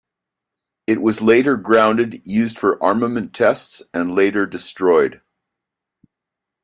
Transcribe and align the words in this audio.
It 0.87 0.99
was 0.99 1.21
later 1.21 1.57
grounded, 1.57 2.25
used 2.25 2.57
for 2.57 2.81
armament 2.81 3.35
tests, 3.35 3.83
and 3.93 4.15
later 4.15 4.47
destroyed. 4.47 5.21